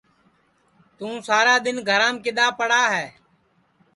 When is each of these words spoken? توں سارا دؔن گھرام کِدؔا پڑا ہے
توں 0.97 1.15
سارا 1.27 1.55
دؔن 1.63 1.77
گھرام 1.89 2.15
کِدؔا 2.23 2.47
پڑا 2.59 2.81
ہے 2.93 3.07